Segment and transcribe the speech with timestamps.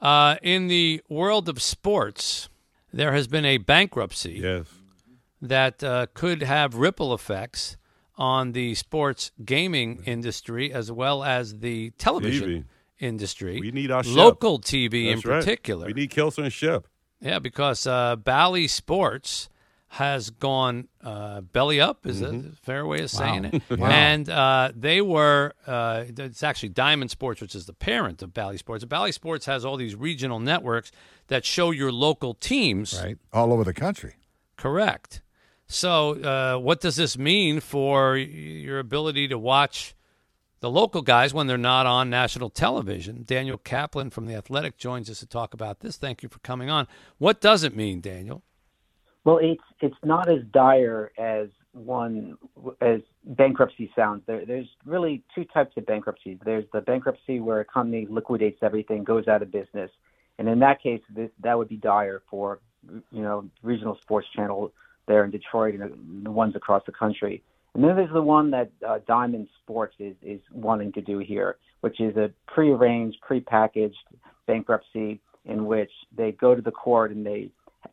[0.00, 2.48] Uh, in the world of sports,
[2.92, 4.66] there has been a bankruptcy Yes.
[5.42, 7.76] that uh, could have ripple effects
[8.16, 12.64] on the sports gaming industry as well as the television TV.
[12.98, 13.60] industry.
[13.60, 14.16] We need our Shep.
[14.16, 15.40] local TV That's in right.
[15.40, 15.86] particular.
[15.86, 16.86] We need Kelso and Shep.
[17.20, 19.49] Yeah, because uh, Bally Sports
[19.94, 22.06] has gone uh, belly up.
[22.06, 22.48] Is Mm-hmm.
[22.50, 23.62] a fair way of saying it?
[23.80, 25.52] And uh, they were.
[25.66, 28.84] Uh, it's actually Diamond Sports, which is the parent of Bally Sports.
[28.84, 30.92] Bally Sports has all these regional networks
[31.26, 33.00] that show your local teams.
[33.02, 33.18] Right.
[33.32, 34.14] All over the country.
[34.56, 35.22] Correct.
[35.66, 39.94] So, uh, what does this mean for your ability to watch
[40.60, 43.24] the local guys when they're not on national television?
[43.24, 45.96] Daniel Kaplan from The Athletic joins us to talk about this.
[45.96, 46.86] Thank you for coming on.
[47.18, 48.42] What does it mean, Daniel?
[49.24, 52.38] Well, it's it's not as dire as one
[52.80, 54.22] as bankruptcy sounds.
[54.26, 56.38] There, there's really two types of bankruptcies.
[56.44, 59.90] There's the bankruptcy where a company liquidates everything, goes out of business,
[60.38, 62.60] and in that case, this, that would be dire for
[63.12, 64.72] you know regional sports channel
[65.06, 67.42] there in Detroit and the ones across the country.
[67.74, 71.58] And then there's the one that uh, Diamond Sports is is wanting to do here,
[71.82, 73.94] which is a prearranged, prepackaged
[74.46, 77.50] bankruptcy in which they go to the court and they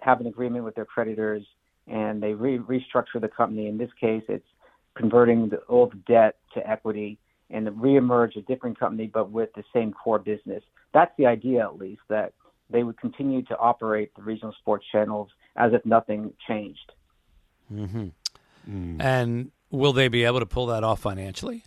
[0.00, 1.44] have an agreement with their creditors
[1.86, 3.66] and they re- restructure the company.
[3.66, 4.46] In this case, it's
[4.94, 7.18] converting the old debt to equity
[7.50, 10.62] and reemerge a different company but with the same core business.
[10.92, 12.32] That's the idea, at least, that
[12.70, 16.92] they would continue to operate the regional sports channels as if nothing changed.
[17.72, 18.08] Mm-hmm.
[18.68, 19.02] Mm.
[19.02, 21.64] And will they be able to pull that off financially?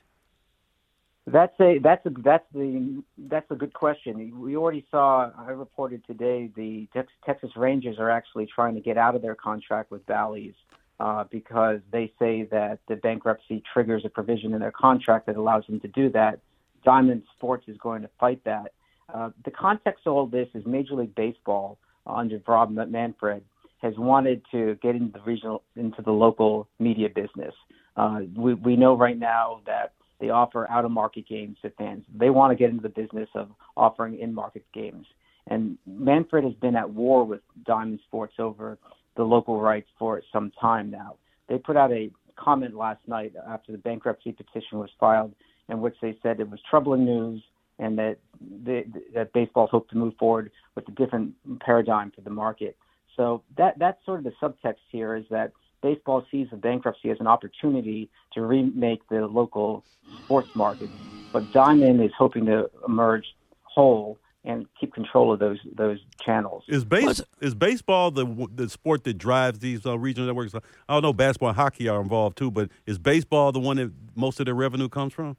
[1.26, 4.42] That's a that's a that's the that's a good question.
[4.42, 5.32] We already saw.
[5.38, 6.90] I reported today the
[7.26, 10.54] Texas Rangers are actually trying to get out of their contract with Bally's
[11.00, 15.66] uh, because they say that the bankruptcy triggers a provision in their contract that allows
[15.68, 16.40] them to do that.
[16.84, 18.74] Diamond Sports is going to fight that.
[19.14, 23.44] Uh, the context of all this is Major League Baseball uh, under Rob Manfred
[23.82, 27.54] has wanted to get into the regional into the local media business.
[27.96, 32.06] Uh, we we know right now that they offer out of market games to fans.
[32.18, 35.06] They want to get into the business of offering in market games.
[35.48, 38.78] And Manfred has been at war with Diamond Sports over
[39.18, 41.18] the local rights for some time now.
[41.50, 45.34] They put out a comment last night after the bankruptcy petition was filed
[45.68, 47.44] in which they said it was troubling news
[47.80, 48.16] and that
[48.64, 52.78] the, that baseball hoped to move forward with a different paradigm for the market.
[53.18, 55.52] So that that's sort of the subtext here is that
[55.84, 59.84] baseball sees the bankruptcy as an opportunity to remake the local
[60.24, 60.90] sports market,
[61.32, 66.64] but Diamond is hoping to emerge whole and keep control of those those channels.
[66.68, 70.56] Is base is baseball the the sport that drives these uh, regional networks?
[70.56, 71.14] I don't know.
[71.14, 74.56] Basketball and hockey are involved too, but is baseball the one that most of their
[74.56, 75.38] revenue comes from?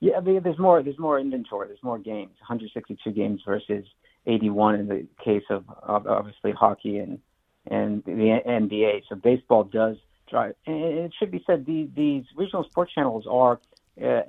[0.00, 0.82] Yeah, I mean, there's more.
[0.82, 1.68] There's more inventory.
[1.68, 2.30] There's more games.
[2.40, 3.84] 162 games versus
[4.26, 7.18] 81 in the case of of obviously hockey and
[7.70, 9.02] and the NBA.
[9.08, 9.96] So baseball does
[10.30, 10.54] drive.
[10.66, 13.60] And it should be said the, these regional sports channels are,
[14.02, 14.22] uh,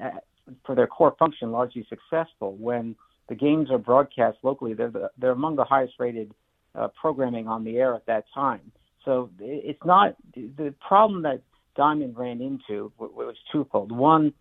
[0.66, 2.56] for their core function, largely successful.
[2.56, 2.96] When
[3.28, 6.34] the games are broadcast locally, they're the, they're among the highest rated
[6.76, 8.72] uh, programming on the air at that time.
[9.06, 11.42] So it's not the problem that
[11.76, 13.92] Diamond ran into was twofold.
[13.92, 14.34] One,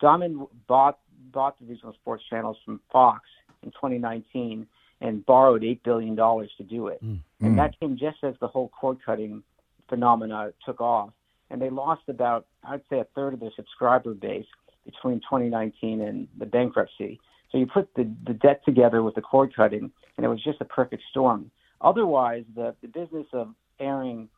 [0.00, 0.98] Diamond bought
[1.32, 3.22] bought the regional sports channels from Fox
[3.62, 4.66] in 2019
[5.00, 7.20] and borrowed eight billion dollars to do it, Mm.
[7.40, 9.42] and that came just as the whole cord cutting
[9.88, 11.10] phenomena took off,
[11.50, 14.46] and they lost about I'd say a third of their subscriber base
[14.84, 17.18] between 2019 and the bankruptcy.
[17.50, 20.60] So you put the the debt together with the cord cutting, and it was just
[20.60, 21.50] a perfect storm.
[21.80, 24.28] Otherwise, the the business of airing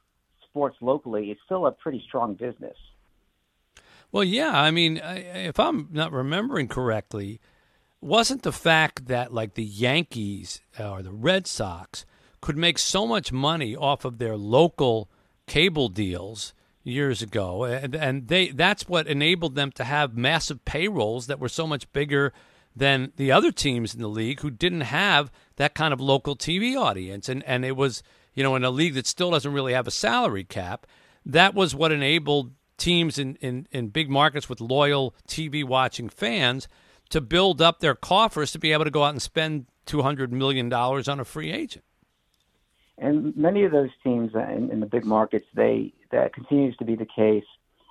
[0.48, 2.76] sports locally is still a pretty strong business.
[4.12, 4.60] Well, yeah.
[4.60, 7.40] I mean, I- if I'm not remembering correctly,
[8.02, 12.04] wasn't the fact that like the Yankees uh, or the Red Sox
[12.40, 15.08] could make so much money off of their local
[15.46, 16.52] cable deals
[16.84, 21.48] years ago, and, and they that's what enabled them to have massive payrolls that were
[21.48, 22.32] so much bigger
[22.74, 26.76] than the other teams in the league who didn't have that kind of local TV
[26.76, 28.02] audience, and and it was
[28.34, 30.86] you know in a league that still doesn't really have a salary cap.
[31.24, 36.66] That was what enabled teams in, in, in big markets with loyal TV watching fans
[37.12, 40.72] to build up their coffers to be able to go out and spend $200 million
[40.72, 41.84] on a free agent.
[42.96, 46.94] And many of those teams in, in the big markets, they that continues to be
[46.94, 47.44] the case,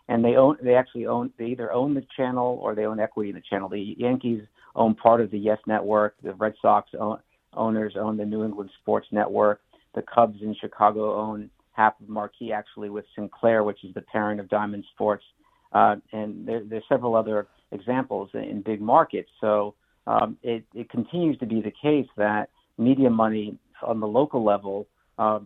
[0.07, 3.29] and they own they actually own they either own the channel or they own equity
[3.29, 3.67] in the channel.
[3.67, 4.43] The Yankees
[4.75, 6.15] own part of the Yes Network.
[6.23, 7.17] The Red Sox own,
[7.53, 9.61] owners own the New England Sports Network.
[9.95, 14.39] The Cubs in Chicago own half of Marquee, actually, with Sinclair, which is the parent
[14.39, 15.25] of Diamond Sports.
[15.73, 19.29] Uh, and there, there's several other examples in big markets.
[19.39, 19.75] So
[20.07, 24.87] um, it, it continues to be the case that media money on the local level
[25.17, 25.39] uh,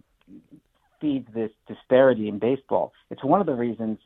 [1.01, 2.93] feeds this disparity in baseball.
[3.09, 3.99] It's one of the reasons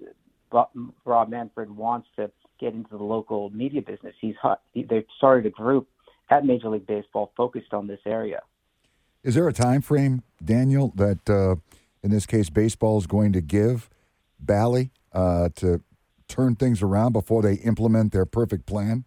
[0.52, 4.16] Rob Manfred wants to get into the local media business.
[4.20, 4.36] He's
[4.74, 5.88] they've started a group
[6.30, 8.42] at Major League Baseball focused on this area.
[9.24, 11.56] Is there a time frame, Daniel, that uh,
[12.04, 13.90] in this case baseball is going to give
[14.40, 15.82] Bally uh, to
[16.30, 19.04] turn things around before they implement their perfect plan?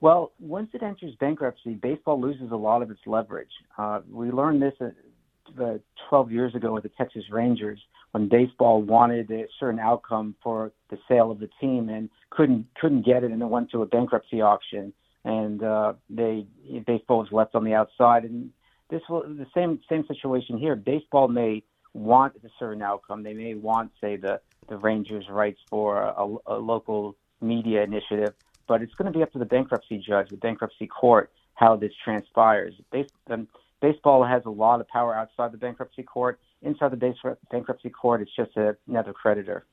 [0.00, 3.50] Well, once it enters bankruptcy, baseball loses a lot of its leverage.
[3.78, 5.78] Uh, we learned this uh,
[6.08, 7.80] 12 years ago with the Texas Rangers
[8.10, 13.04] when baseball wanted a certain outcome for the sale of the team and couldn't couldn't
[13.04, 14.92] get it, and it went to a bankruptcy auction,
[15.24, 16.46] and uh, they
[16.86, 18.24] baseball was left on the outside.
[18.24, 18.50] And
[18.90, 20.76] this was the same same situation here.
[20.76, 21.62] Baseball may
[21.94, 23.22] want a certain outcome.
[23.22, 28.34] They may want, say, the the Rangers' rights for a, a local media initiative,
[28.66, 31.92] but it's going to be up to the bankruptcy judge, the bankruptcy court, how this
[32.04, 32.74] transpires.
[32.90, 33.48] Base, um,
[33.80, 36.38] baseball has a lot of power outside the bankruptcy court.
[36.62, 37.16] Inside the base,
[37.50, 39.66] bankruptcy court, it's just a, another creditor.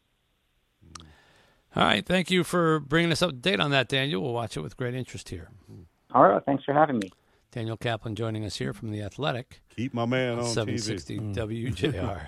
[1.76, 2.06] All right.
[2.06, 4.22] Thank you for bringing us up to date on that, Daniel.
[4.22, 5.50] We'll watch it with great interest here.
[6.14, 6.44] All right.
[6.46, 7.12] Thanks for having me.
[7.52, 9.62] Daniel Kaplan joining us here from The Athletic.
[9.76, 11.36] Keep my man on 760 TV.
[11.36, 12.28] WJR.